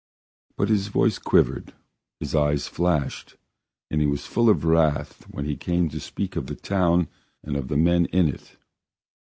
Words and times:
But 0.57 0.69
his 0.69 0.87
voice 0.87 1.19
quivered, 1.19 1.75
his 2.19 2.33
eyes 2.33 2.67
flashed, 2.67 3.37
and 3.91 4.01
he 4.01 4.07
was 4.07 4.25
full 4.25 4.49
of 4.49 4.65
wrath 4.65 5.27
when 5.29 5.45
he 5.45 5.55
came 5.55 5.89
to 5.89 5.99
speak 5.99 6.35
of 6.35 6.47
the 6.47 6.55
town 6.55 7.07
and 7.43 7.55
of 7.55 7.67
the 7.67 7.77
men 7.77 8.05
in 8.05 8.27
it. 8.27 8.57